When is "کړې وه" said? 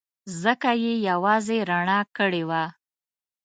2.17-2.63